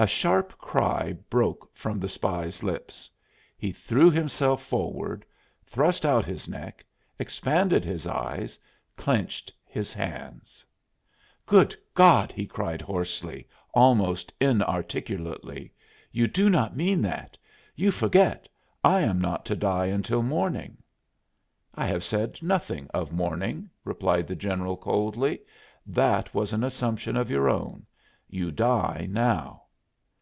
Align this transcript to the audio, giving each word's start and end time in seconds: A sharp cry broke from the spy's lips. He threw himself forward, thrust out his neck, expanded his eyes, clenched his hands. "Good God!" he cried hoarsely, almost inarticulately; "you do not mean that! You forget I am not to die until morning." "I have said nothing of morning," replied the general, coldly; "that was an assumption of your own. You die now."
A 0.00 0.06
sharp 0.06 0.56
cry 0.58 1.12
broke 1.28 1.76
from 1.76 1.98
the 1.98 2.08
spy's 2.08 2.62
lips. 2.62 3.10
He 3.56 3.72
threw 3.72 4.12
himself 4.12 4.62
forward, 4.62 5.24
thrust 5.66 6.06
out 6.06 6.24
his 6.24 6.48
neck, 6.48 6.84
expanded 7.18 7.84
his 7.84 8.06
eyes, 8.06 8.60
clenched 8.96 9.52
his 9.64 9.92
hands. 9.92 10.64
"Good 11.46 11.74
God!" 11.94 12.30
he 12.30 12.46
cried 12.46 12.80
hoarsely, 12.80 13.48
almost 13.74 14.32
inarticulately; 14.40 15.72
"you 16.12 16.28
do 16.28 16.48
not 16.48 16.76
mean 16.76 17.02
that! 17.02 17.36
You 17.74 17.90
forget 17.90 18.48
I 18.84 19.00
am 19.00 19.20
not 19.20 19.44
to 19.46 19.56
die 19.56 19.86
until 19.86 20.22
morning." 20.22 20.76
"I 21.74 21.86
have 21.86 22.04
said 22.04 22.38
nothing 22.40 22.86
of 22.94 23.10
morning," 23.10 23.68
replied 23.82 24.28
the 24.28 24.36
general, 24.36 24.76
coldly; 24.76 25.40
"that 25.84 26.32
was 26.32 26.52
an 26.52 26.62
assumption 26.62 27.16
of 27.16 27.30
your 27.32 27.50
own. 27.50 27.84
You 28.28 28.52
die 28.52 29.08
now." 29.10 29.62